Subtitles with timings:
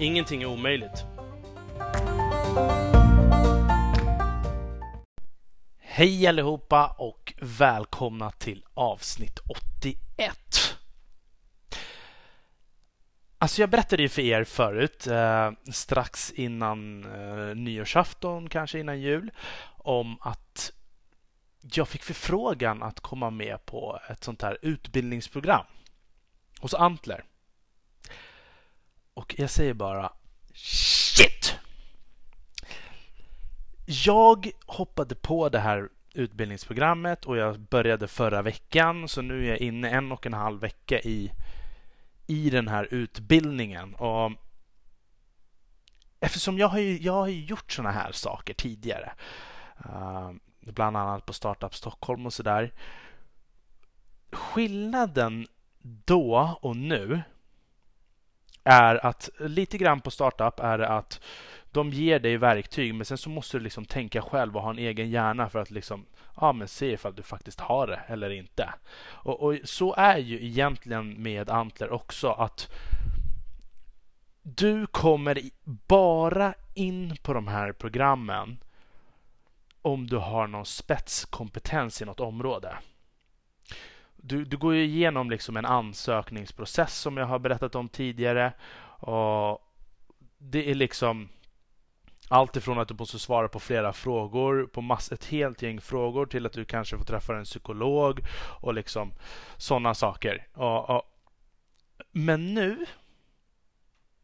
[0.00, 1.04] Ingenting är omöjligt.
[5.78, 9.98] Hej allihopa och välkomna till avsnitt 81.
[13.38, 19.30] Alltså jag berättade ju för er förut, eh, strax innan eh, nyårsafton, kanske innan jul,
[19.68, 20.72] om att
[21.74, 25.66] jag fick förfrågan att komma med på ett sånt här utbildningsprogram
[26.60, 27.24] hos Antler.
[29.14, 30.12] Och jag säger bara
[30.54, 31.54] shit!
[33.86, 39.58] Jag hoppade på det här utbildningsprogrammet och jag började förra veckan så nu är jag
[39.58, 41.32] inne en och en halv vecka i,
[42.26, 43.94] i den här utbildningen.
[43.94, 44.32] Och
[46.20, 49.12] eftersom jag har, ju, jag har gjort såna här saker tidigare,
[49.84, 52.72] uh, bland annat på Startup Stockholm och sådär.
[54.32, 55.46] Skillnaden
[55.82, 57.22] då och nu
[58.64, 61.20] är att lite grann på startup är det att
[61.70, 64.78] de ger dig verktyg men sen så måste du liksom tänka själv och ha en
[64.78, 66.06] egen hjärna för att liksom
[66.40, 68.74] ja, men se ifall du faktiskt har det eller inte.
[69.02, 72.70] Och, och så är ju egentligen med Antler också att
[74.42, 78.58] du kommer bara in på de här programmen
[79.82, 82.76] om du har någon spetskompetens i något område
[84.22, 88.52] du, du går ju igenom liksom en ansökningsprocess som jag har berättat om tidigare.
[89.00, 89.66] Och
[90.38, 91.28] det är liksom
[92.28, 96.26] allt ifrån att du måste svara på flera frågor, på mass, ett helt gäng frågor
[96.26, 98.20] till att du kanske får träffa en psykolog
[98.60, 99.12] och liksom
[99.56, 100.46] sådana saker.
[100.54, 101.02] Och, och,
[102.12, 102.86] men nu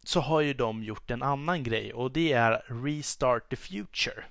[0.03, 4.25] så har ju de gjort en annan grej och det är Restart the Future.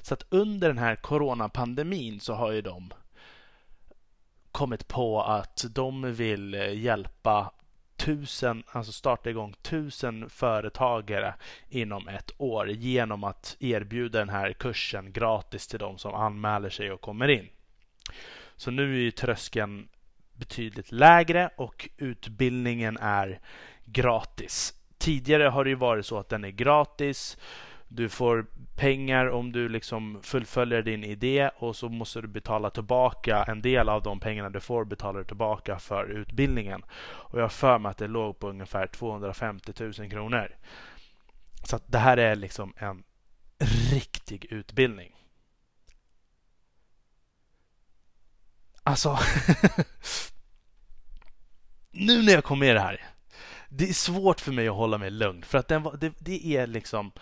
[0.00, 2.92] Så att under den här coronapandemin så har ju de
[4.62, 7.52] kommit på att de vill eh, hjälpa
[7.96, 11.34] tusen, alltså starta igång tusen företagare
[11.68, 16.92] inom ett år genom att erbjuda den här kursen gratis till de som anmäler sig
[16.92, 17.48] och kommer in.
[18.56, 19.88] Så nu är ju tröskeln
[20.32, 23.40] betydligt lägre och utbildningen är
[23.84, 24.74] gratis.
[24.98, 27.36] Tidigare har det ju varit så att den är gratis.
[27.94, 33.44] Du får pengar om du liksom fullföljer din idé och så måste du betala tillbaka
[33.44, 36.82] en del av de pengarna du får betalar du tillbaka för utbildningen.
[37.02, 40.56] Och jag har för mig att det låg på ungefär 250 000 kronor.
[41.64, 43.02] Så det här är liksom en
[43.90, 45.16] riktig utbildning.
[48.82, 49.10] Alltså,
[51.90, 53.00] nu när jag kom med i det här.
[53.68, 56.66] Det är svårt för mig att hålla mig lugn för att den, det, det är
[56.66, 57.12] liksom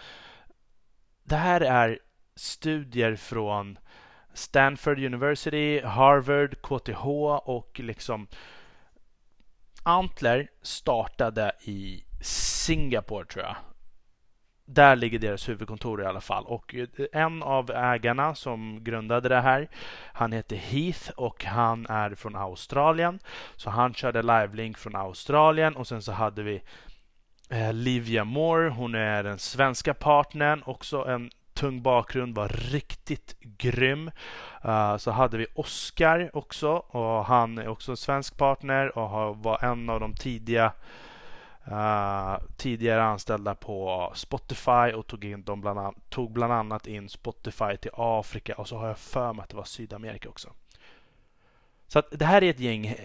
[1.25, 1.99] det här är
[2.35, 3.79] studier från
[4.35, 7.07] Stanford University, Harvard, KTH
[7.45, 8.27] och liksom
[9.83, 13.57] Antler startade i Singapore tror jag.
[14.65, 16.45] Där ligger deras huvudkontor i alla fall.
[16.47, 19.69] Och eh, en av ägarna som grundade det här,
[20.13, 23.19] han heter Heath och han är från Australien.
[23.57, 26.63] Så han körde live-link från Australien och sen så hade vi
[27.53, 34.11] Eh, Livia Moore, hon är den svenska partnern, också en tung bakgrund, var riktigt grym.
[34.65, 39.65] Uh, så hade vi Oscar också och han är också en svensk partner och var
[39.65, 40.73] en av de tidiga
[41.69, 47.09] uh, tidigare anställda på Spotify och tog, in dem bland annat, tog bland annat in
[47.09, 50.53] Spotify till Afrika och så har jag för mig att det var Sydamerika också.
[51.89, 52.97] Så att det här är ett gäng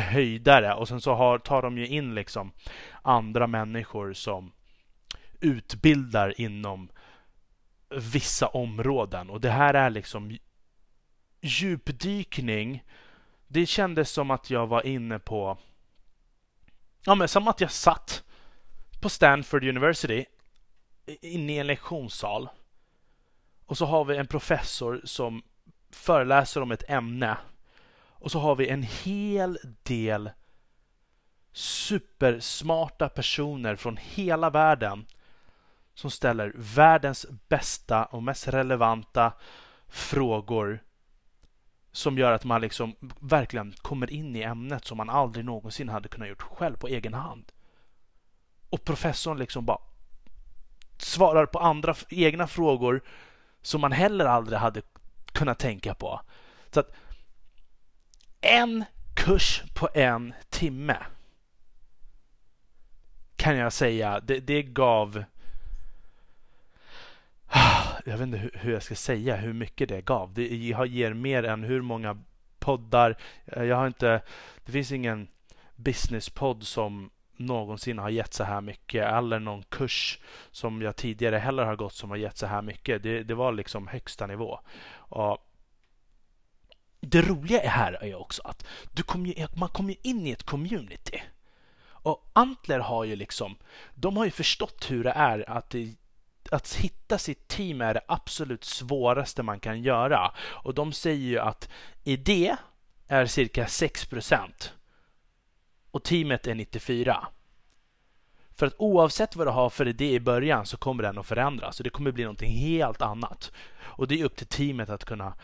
[0.00, 2.52] höjdare och sen så har, tar de ju in liksom
[3.02, 4.52] andra människor som
[5.40, 6.88] utbildar inom
[7.90, 9.30] vissa områden.
[9.30, 10.38] Och det här är liksom
[11.40, 12.84] djupdykning.
[13.48, 15.58] Det kändes som att jag var inne på
[17.04, 18.24] Ja men som att jag satt
[19.00, 20.24] på Stanford University
[21.06, 22.48] inne i en lektionssal.
[23.66, 25.42] Och så har vi en professor som
[25.90, 27.36] föreläser om ett ämne
[28.18, 30.30] och så har vi en hel del
[31.52, 35.06] supersmarta personer från hela världen
[35.94, 39.32] som ställer världens bästa och mest relevanta
[39.88, 40.82] frågor
[41.92, 46.08] som gör att man liksom verkligen kommer in i ämnet som man aldrig någonsin hade
[46.08, 47.52] kunnat gjort själv på egen hand.
[48.70, 49.80] Och professorn liksom bara
[50.98, 53.02] svarar på andra egna frågor
[53.62, 54.82] som man heller aldrig hade
[55.32, 56.20] kunnat tänka på.
[56.70, 56.94] Så att
[58.46, 58.84] en
[59.14, 60.96] kurs på en timme
[63.36, 65.24] kan jag säga, det, det gav
[68.04, 70.34] jag vet inte hur jag ska säga hur mycket det gav.
[70.34, 70.46] Det
[70.86, 72.18] ger mer än hur många
[72.58, 73.16] poddar.
[73.46, 74.22] Eh, jag har inte,
[74.64, 75.28] det finns ingen
[75.76, 80.18] businesspodd som någonsin har gett så här mycket eller någon kurs
[80.50, 83.02] som jag tidigare heller har gått som har gett så här mycket.
[83.02, 84.60] Det, det var liksom högsta nivå.
[84.94, 85.45] Och
[87.10, 91.22] det roliga här är också att du kom ju, man kommer in i ett community.
[91.84, 93.56] Och Antler har ju liksom,
[93.94, 95.74] de har ju förstått hur det är att
[96.50, 100.32] att hitta sitt team är det absolut svåraste man kan göra.
[100.38, 101.68] Och de säger ju att
[102.04, 102.56] idé
[103.08, 104.72] är cirka 6 procent
[105.90, 107.28] och teamet är 94.
[108.54, 111.80] För att oavsett vad du har för idé i början så kommer den att förändras
[111.80, 113.52] och det kommer bli någonting helt annat.
[113.78, 115.34] Och det är upp till teamet att kunna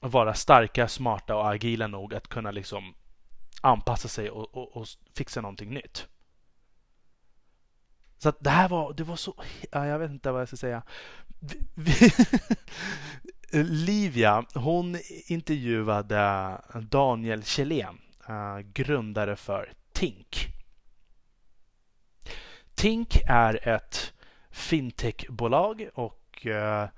[0.00, 2.94] vara starka, smarta och agila nog att kunna liksom
[3.60, 6.08] anpassa sig och, och, och fixa någonting nytt.
[8.18, 9.34] Så att det här var, det var så,
[9.70, 10.82] ja, jag vet inte vad jag ska säga.
[13.62, 17.98] Livia, hon intervjuade Daniel Kjellén,
[18.28, 20.48] eh, grundare för Tink.
[22.74, 24.12] Tink är ett
[24.50, 26.88] fintechbolag och eh,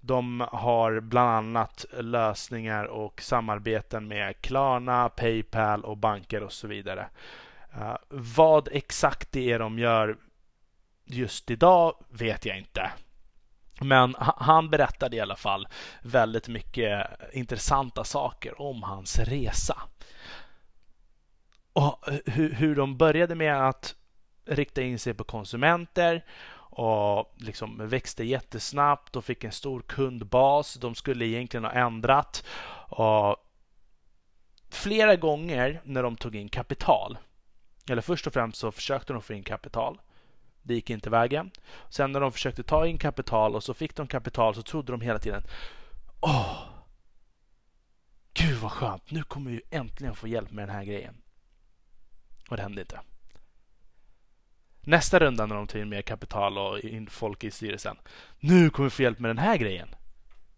[0.00, 7.08] de har bland annat lösningar och samarbeten med Klarna, Paypal och banker och så vidare.
[7.76, 10.16] Uh, vad exakt det är de gör
[11.04, 12.90] just idag vet jag inte.
[13.80, 15.68] Men han berättade i alla fall
[16.02, 19.82] väldigt mycket intressanta saker om hans resa.
[21.72, 23.94] Och eh, hur, de började med att
[24.44, 26.24] rikta in sig på konsumenter
[26.80, 30.74] och liksom växte jättesnabbt och fick en stor kundbas.
[30.74, 32.44] De skulle egentligen ha ändrat.
[32.88, 33.36] Och
[34.70, 37.18] flera gånger när de tog in kapital,
[37.90, 40.00] eller först och främst så försökte de få in kapital.
[40.62, 41.50] Det gick inte vägen.
[41.88, 45.00] Sen när de försökte ta in kapital och så fick de kapital så trodde de
[45.00, 45.42] hela tiden
[46.20, 46.62] Åh!
[48.34, 49.10] Gud vad skönt!
[49.10, 51.22] Nu kommer vi äntligen få hjälp med den här grejen.
[52.50, 53.00] Och det hände inte.
[54.82, 57.96] Nästa runda när de tar in mer kapital och in folk i styrelsen.
[58.40, 59.88] Nu kommer vi få hjälp med den här grejen.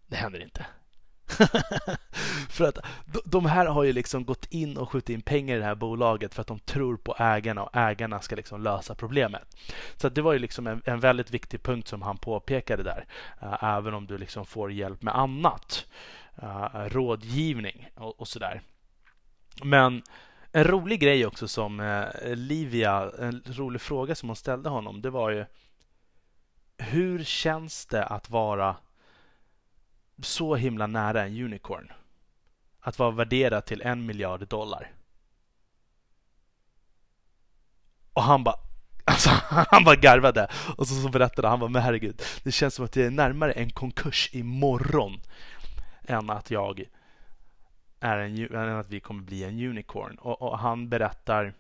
[0.06, 0.66] Det händer inte.
[2.48, 2.78] för att
[3.24, 6.34] de här har ju liksom gått in och skjutit in pengar i det här bolaget
[6.34, 9.42] för att de tror på ägarna och ägarna ska liksom lösa problemet.
[9.96, 13.06] Så det var ju liksom en, en väldigt viktig punkt som han påpekade där.
[13.42, 15.86] Uh, även om du liksom får hjälp med annat.
[16.42, 18.62] Uh, rådgivning och, och sådär.
[19.62, 20.02] Men
[20.52, 25.10] en rolig grej också som eh, Livia, en rolig fråga som hon ställde honom, det
[25.10, 25.44] var ju
[26.78, 28.76] hur känns det att vara
[30.22, 31.92] så himla nära en unicorn.
[32.80, 34.92] Att vara värderad till en miljard dollar.
[38.12, 38.56] Och han bara
[39.04, 42.84] Alltså, han bara garvade och så, så berättade han bara, men herregud, det känns som
[42.84, 45.20] att jag är närmare en konkurs imorgon
[46.02, 46.84] än att jag
[48.02, 50.16] är en, än att vi kommer bli en unicorn.
[50.20, 51.54] Och, och han berättar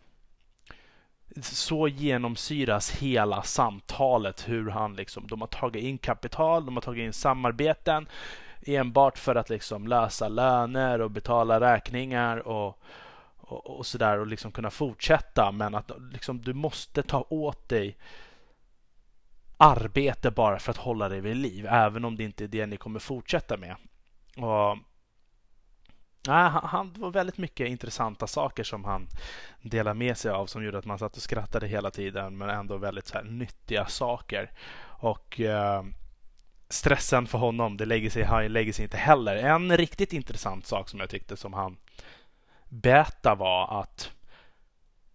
[1.42, 7.02] så genomsyras hela samtalet hur han liksom, de har tagit in kapital, de har tagit
[7.02, 8.08] in samarbeten
[8.66, 12.78] enbart för att liksom lösa löner och betala räkningar och,
[13.36, 15.52] och, och sådär och liksom kunna fortsätta.
[15.52, 17.96] Men att liksom, du måste ta åt dig
[19.56, 22.76] arbete bara för att hålla dig vid liv, även om det inte är det ni
[22.76, 23.76] kommer fortsätta med.
[24.36, 24.78] Och
[26.26, 29.08] Nej, han, han, det var väldigt mycket intressanta saker som han
[29.62, 32.76] delade med sig av som gjorde att man satt och skrattade hela tiden men ändå
[32.76, 34.50] väldigt så här, nyttiga saker.
[34.84, 35.84] Och eh,
[36.68, 39.36] stressen för honom, det lägger sig, han lägger sig inte heller.
[39.36, 41.76] En riktigt intressant sak som jag tyckte som han
[42.68, 44.12] berättade var att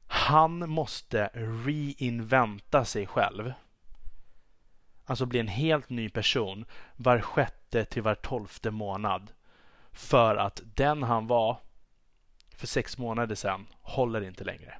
[0.07, 1.29] han måste
[1.65, 3.53] reinventa sig själv.
[5.05, 9.31] Alltså bli en helt ny person var sjätte till var tolfte månad
[9.97, 11.57] för att den han var
[12.55, 14.77] för sex månader sedan håller inte längre.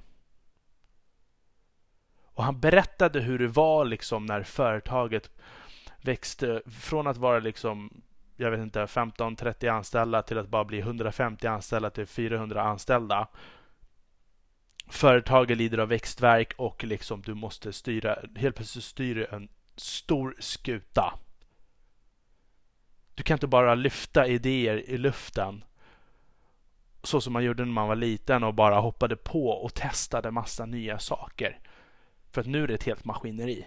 [2.22, 5.30] Och han berättade hur det var liksom när företaget
[6.02, 8.02] växte från att vara liksom
[8.36, 13.28] jag vet inte 15-30 anställda till att bara bli 150 anställda till 400 anställda.
[14.86, 21.18] Företaget lider av växtverk och liksom du måste styra, helt plötsligt styr en stor skuta
[23.18, 25.64] du kan inte bara lyfta idéer i luften
[27.02, 30.66] så som man gjorde när man var liten och bara hoppade på och testade massa
[30.66, 31.58] nya saker.
[32.32, 33.66] För att nu är det ett helt maskineri.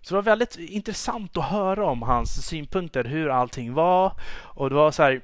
[0.00, 4.20] Så det var väldigt intressant att höra om hans synpunkter, hur allting var.
[4.42, 5.22] Och det var så här,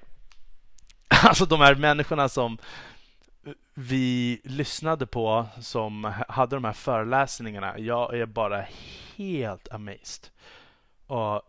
[1.24, 2.58] alltså de här människorna som
[3.74, 7.78] vi lyssnade på som hade de här föreläsningarna.
[7.78, 8.64] Jag är bara
[9.16, 10.28] helt amazed.
[11.06, 11.42] Och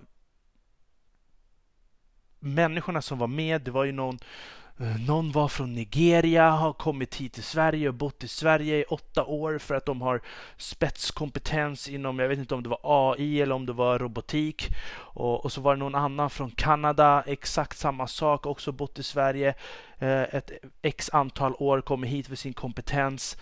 [2.42, 4.20] människorna som var med, det var ju någon
[4.80, 8.84] eh, någon var från Nigeria, har kommit hit till Sverige och bott i Sverige i
[8.84, 10.22] åtta år för att de har
[10.58, 14.70] spetskompetens inom, jag vet inte om det var AI eller om det var robotik.
[14.94, 19.04] Och, och så var det någon annan från Kanada, exakt samma sak, också bott i
[19.04, 19.54] Sverige
[19.98, 23.38] eh, ett x antal år, kommit hit för sin kompetens.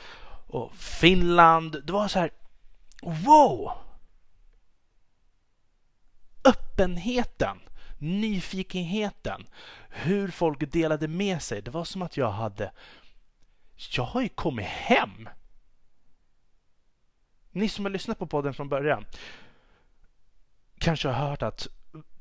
[0.47, 2.31] Och Finland, det var så här,
[3.01, 3.71] wow!
[6.45, 7.59] Öppenheten
[7.99, 9.47] nyfikenheten,
[9.89, 11.61] hur folk delade med sig.
[11.61, 12.71] Det var som att jag hade...
[13.91, 15.29] Jag har ju kommit hem!
[17.51, 19.05] Ni som har lyssnat på podden från början
[20.79, 21.67] kanske har hört att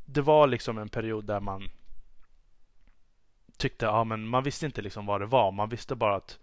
[0.05, 1.71] det var liksom en period där man
[3.57, 5.53] tyckte, ja men man visste inte liksom vad det var.
[5.53, 6.39] Man visste bara att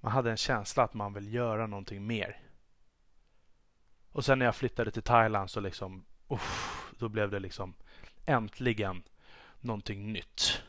[0.00, 2.40] man hade en känsla att man vill göra någonting mer.
[4.12, 7.74] Och sen när jag flyttade till Thailand så liksom, uff, då blev det liksom
[8.26, 9.02] äntligen
[9.60, 10.62] någonting nytt.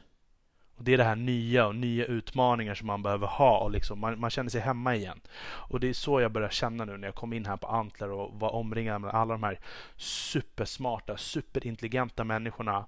[0.75, 3.99] Och Det är det här nya och nya utmaningar som man behöver ha och liksom,
[3.99, 5.21] man, man, känner sig hemma igen.
[5.43, 8.11] Och Det är så jag börjar känna nu när jag kom in här på Antler
[8.11, 9.59] och var omringad med alla de här
[9.97, 12.85] supersmarta, superintelligenta människorna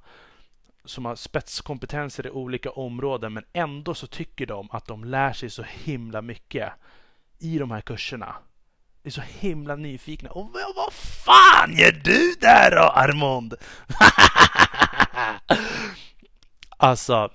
[0.86, 5.50] som har spetskompetenser i olika områden men ändå så tycker de att de lär sig
[5.50, 6.74] så himla mycket
[7.40, 8.36] i de här kurserna.
[9.02, 10.30] De är så himla nyfikna.
[10.30, 13.54] Och vad, vad fan gör du där då, Armond?
[16.78, 17.30] alltså.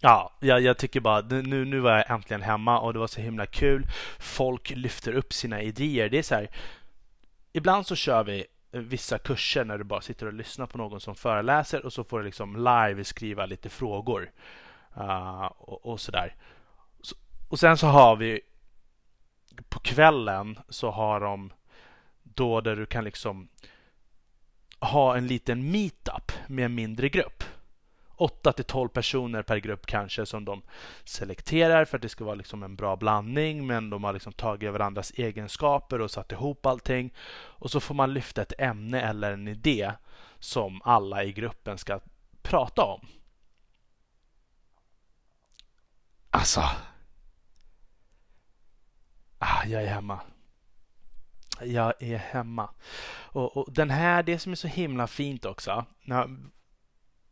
[0.00, 3.20] Ja, jag, jag, tycker bara nu, nu var jag äntligen hemma och det var så
[3.20, 3.86] himla kul.
[4.18, 6.08] Folk lyfter upp sina idéer.
[6.08, 6.50] Det är så här.
[7.52, 11.14] Ibland så kör vi vissa kurser när du bara sitter och lyssnar på någon som
[11.14, 14.30] föreläser och så får du liksom live skriva lite frågor.
[14.96, 16.34] Uh, och, och sådär.
[17.00, 17.16] Så,
[17.48, 18.40] och sen så har vi
[19.68, 21.52] på kvällen så har de
[22.22, 23.48] då där du kan liksom
[24.80, 27.44] ha en liten meetup med en mindre grupp.
[28.16, 30.62] 8 till 12 personer per grupp kanske som de
[31.04, 34.72] selekterar för att det ska vara liksom en bra blandning men de har liksom tagit
[34.72, 37.14] varandras egenskaper och satt ihop allting.
[37.32, 39.92] Och så får man lyfta ett ämne eller en idé
[40.38, 42.00] som alla i gruppen ska
[42.42, 43.06] prata om.
[46.30, 46.60] Alltså.
[49.38, 50.20] Ah, jag är hemma
[51.64, 52.70] jag är hemma.
[53.32, 56.28] Och, och, den här, det som är så himla fint också, när,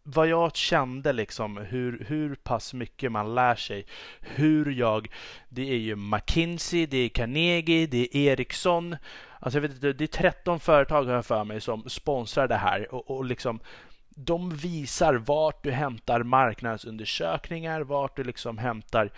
[0.03, 3.87] vad jag kände liksom hur, hur pass mycket man lär sig.
[4.21, 5.09] Hur jag,
[5.49, 8.97] det är ju McKinsey, det är Carnegie, det är Ericsson.
[9.41, 12.57] Alltså jag vet inte, det är 13 företag har jag för mig som sponsrar det
[12.57, 13.61] här och, och liksom
[14.09, 19.11] de visar vart du hämtar marknadsundersökningar, vart du liksom hämtar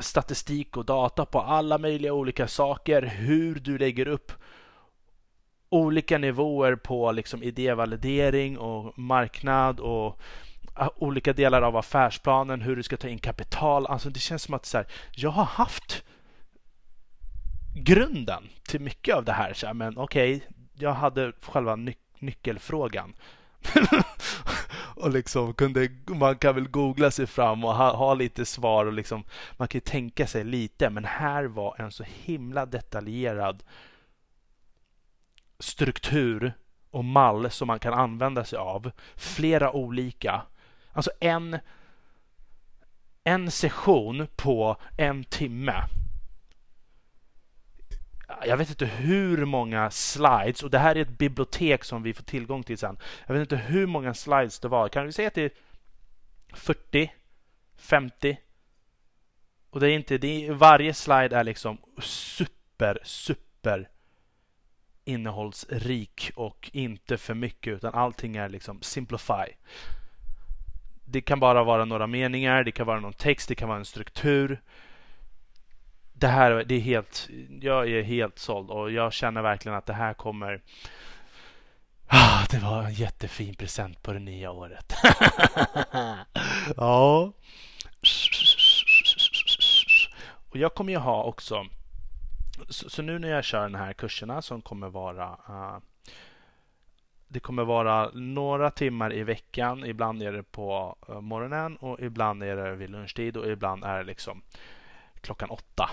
[0.00, 4.32] statistik och data på alla möjliga olika saker, hur du lägger upp
[5.68, 10.20] olika nivåer på liksom idévalidering och marknad och
[10.74, 13.86] ah, olika delar av affärsplanen, hur du ska ta in kapital.
[13.86, 16.04] Alltså det känns som att så här, jag har haft
[17.74, 19.52] grunden till mycket av det här.
[19.52, 23.14] Så här men okej, okay, jag hade själva ny nyckelfrågan.
[25.00, 28.92] och liksom kunde, man kan väl googla sig fram och ha, ha, lite svar och
[28.92, 29.24] liksom,
[29.56, 30.90] man kan ju tänka sig lite.
[30.90, 33.62] Men här var en så himla detaljerad
[35.58, 36.52] struktur
[36.90, 38.90] och mall som man kan använda sig av.
[39.16, 40.42] Flera olika.
[40.92, 41.58] Alltså en,
[43.24, 45.84] en session på en timme
[48.46, 52.22] jag vet inte hur många slides och det här är ett bibliotek som vi får
[52.22, 52.98] tillgång till sen.
[53.26, 54.88] Jag vet inte hur många slides det var.
[54.88, 55.50] Kan vi säga att det är
[56.52, 57.12] 40,
[57.76, 58.38] 50?
[59.70, 63.88] Och det är inte, det är, varje slide är liksom super, super
[65.04, 69.54] innehållsrik och inte för mycket utan allting är liksom simplify.
[71.04, 73.84] Det kan bara vara några meningar, det kan vara någon text, det kan vara en
[73.84, 74.60] struktur
[76.20, 77.28] det här det är helt,
[77.60, 80.62] jag är helt såld och jag känner verkligen att det här kommer
[82.06, 84.94] ah, det var en jättefin present på det nya året.
[86.76, 87.32] ja.
[90.50, 91.66] Och jag kommer ju ha också
[92.68, 95.78] så, så, nu när jag kör den här kurserna som kommer vara uh,
[97.28, 99.84] det kommer vara några timmar i veckan.
[99.84, 103.98] Ibland är det på eh, morgonen och ibland är det vid lunchtid och ibland är
[103.98, 104.42] det liksom
[105.20, 105.90] klockan åtta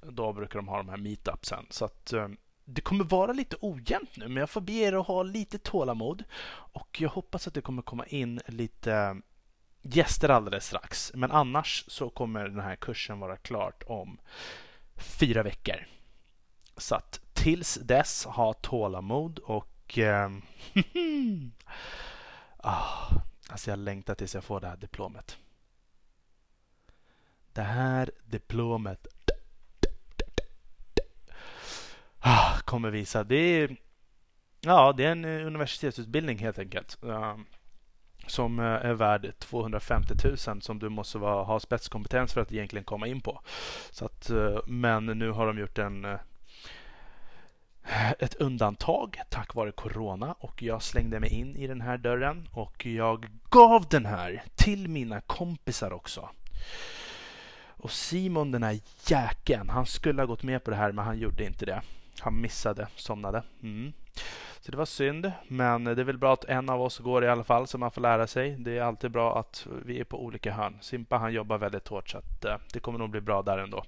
[0.00, 1.66] Då brukar de ha de här meetupsen.
[1.70, 2.28] Så att eh,
[2.64, 6.24] det kommer vara lite ojämnt nu, men jag får be er att ha lite tålamod.
[6.50, 9.14] Och jag hoppas att det kommer komma in lite eh,
[9.82, 11.12] gäster alldeles strax.
[11.14, 14.20] Men annars så kommer den här kursen vara klart om
[14.96, 15.86] fyra veckor.
[16.76, 19.98] Så att tills dess, ha tålamod och...
[19.98, 20.30] Eh,
[22.56, 23.08] ah,
[23.48, 25.38] alltså jag längtar tills jag får det här diplomet.
[27.52, 29.06] Det här diplomet
[32.64, 33.24] kommer visa.
[33.24, 33.76] Det är,
[34.60, 36.98] ja, det är en eh, universitetsutbildning helt enkelt.
[37.02, 37.44] Ehm,
[38.26, 42.84] som eh, är värd 250 000 som du måste vara, ha spetskompetens för att egentligen
[42.84, 43.40] komma in på.
[43.90, 46.18] Så att, eh, men nu har de gjort en
[48.18, 52.86] ett undantag tack vare corona och jag slängde mig in i den här dörren och
[52.86, 56.30] jag gav den här till mina kompisar också.
[57.82, 61.18] Och Simon den här jäkeln, han skulle ha gått med på det här men han
[61.18, 61.82] gjorde inte det.
[62.20, 63.42] Han missade, somnade.
[63.62, 63.92] Mm.
[64.60, 67.28] Så det var synd, men det är väl bra att en av oss går i
[67.28, 68.50] alla fall så man får lära sig.
[68.50, 70.78] Det är alltid bra att vi är på olika hörn.
[70.80, 73.84] Simpa han jobbar väldigt hårt så att eh, det kommer nog bli bra där ändå.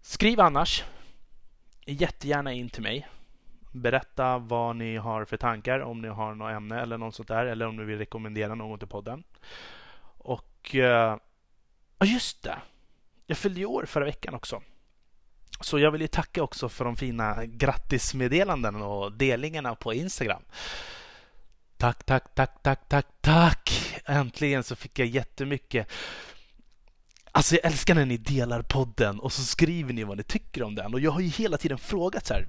[0.00, 0.84] Skriv annars
[1.86, 3.08] jättegärna in till mig.
[3.72, 7.46] Berätta vad ni har för tankar, om ni har något ämne eller något sånt där,
[7.46, 9.24] eller om ni vill rekommendera någon till podden.
[10.18, 11.16] Och eh,
[12.02, 12.58] Ja, just det!
[13.26, 14.62] Jag fyllde ju år förra veckan också.
[15.60, 20.42] Så jag vill ju tacka också för de fina grattismeddelanden och delningarna på Instagram.
[21.76, 23.94] Tack, tack, tack, tack, tack, tack!
[24.04, 25.90] Äntligen så fick jag jättemycket.
[27.32, 30.74] Alltså jag älskar när ni delar podden och så skriver ni vad ni tycker om
[30.74, 30.94] den.
[30.94, 32.48] Och jag har ju hela tiden frågat så här.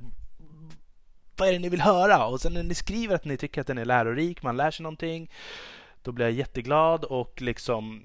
[1.38, 2.26] Vad är det ni vill höra?
[2.26, 4.84] Och sen när ni skriver att ni tycker att den är lärorik, man lär sig
[4.84, 5.30] någonting.
[6.04, 8.02] Då blir jag jätteglad och liksom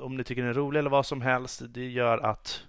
[0.00, 1.62] om ni tycker den är rolig eller vad som helst.
[1.68, 2.62] Det gör att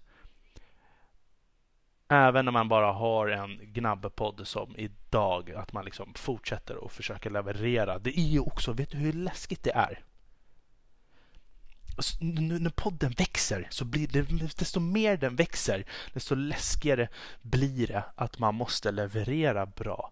[2.08, 7.30] Även när man bara har en gnabbpodd som idag, att man liksom fortsätter och försöker
[7.30, 8.00] leverera.
[8.00, 10.04] Det är ju också, vet du hur läskigt det är?
[12.20, 14.22] Nu när podden växer så blir det,
[14.58, 17.10] desto mer den växer, desto läskigare
[17.42, 20.12] blir det att man måste leverera bra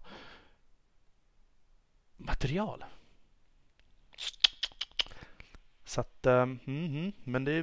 [2.16, 2.84] material.
[5.92, 7.62] Så att, ehm, mm, mm, men det,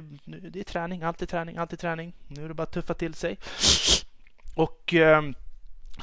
[0.50, 2.12] det är träning, alltid träning, alltid träning.
[2.28, 3.38] Nu är det bara att tuffa till sig.
[4.56, 5.34] Och ehm,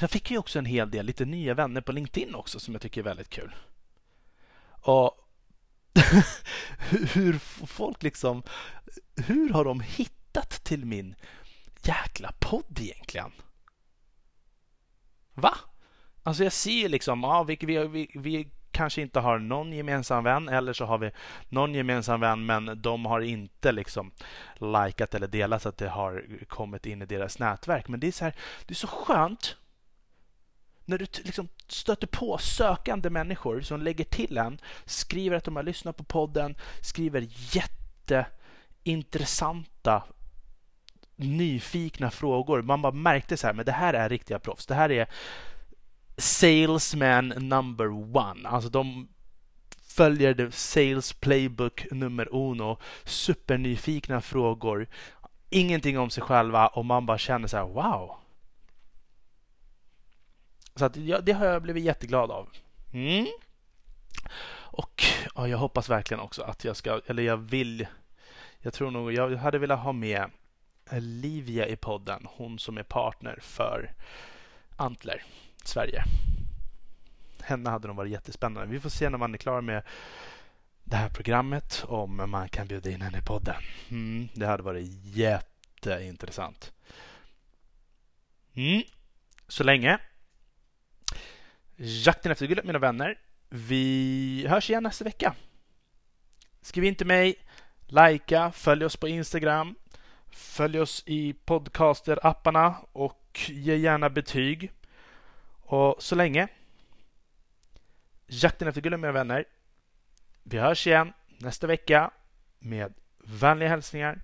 [0.01, 2.81] jag fick ju också en hel del lite nya vänner på LinkedIn också som jag
[2.81, 3.55] tycker är väldigt kul.
[4.69, 5.11] Och
[7.13, 7.33] hur
[7.67, 8.43] folk liksom,
[9.15, 11.15] hur har de hittat till min
[11.81, 13.31] jäkla podd egentligen?
[15.33, 15.57] Va?
[16.23, 20.23] Alltså jag ser ju liksom, ja, vi, vi, vi, vi kanske inte har någon gemensam
[20.23, 21.11] vän eller så har vi
[21.49, 24.11] någon gemensam vän men de har inte liksom
[24.55, 27.87] likat eller delat så att det har kommit in i deras nätverk.
[27.87, 28.35] Men det är så här,
[28.65, 29.55] det är så skönt
[30.85, 35.63] när du liksom stöter på sökande människor som lägger till en, skriver att de har
[35.63, 40.03] lyssnat på podden, skriver jätteintressanta
[41.15, 42.61] nyfikna frågor.
[42.61, 44.65] Man bara märkte så här, men det här är riktiga proffs.
[44.65, 45.07] Det här är
[46.17, 48.47] salesman number one.
[48.49, 49.07] Alltså de
[49.81, 52.77] följer the sales playbook nummer uno.
[53.03, 54.87] Supernyfikna frågor.
[55.49, 58.17] Ingenting om sig själva och man bara känner så här wow.
[60.75, 62.49] Så att, ja, det har jag blivit jätteglad av.
[62.93, 63.27] Mm.
[64.53, 65.03] Och
[65.35, 67.87] ja, jag hoppas verkligen också att jag ska, eller jag vill,
[68.59, 70.29] jag tror nog, jag hade velat ha med
[70.91, 73.93] Livia i podden, hon som är partner för
[74.75, 75.23] Antler.
[75.67, 76.03] Sverige.
[77.41, 78.73] Henne hade nog varit jättespännande.
[78.73, 79.83] Vi får se när man är klar med
[80.83, 83.55] det här programmet om man kan bjuda in henne i podden.
[83.89, 86.73] Mm, det hade varit jätteintressant.
[88.53, 88.81] Mm.
[89.47, 89.99] Så länge.
[91.75, 93.19] Jakten efter guldet mina vänner.
[93.49, 95.35] Vi hörs igen nästa vecka.
[96.61, 97.35] Skriv in till mig,
[97.87, 99.75] likea, följ oss på Instagram,
[100.31, 104.71] följ oss i podcasterapparna och ge gärna betyg.
[105.69, 106.47] Och så länge.
[108.27, 109.45] Jakten efter guld mina vänner.
[110.43, 112.11] Vi hörs igen nästa vecka
[112.59, 114.21] med vänliga hälsningar.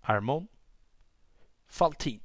[0.00, 0.48] Armon
[1.66, 2.20] Faltin.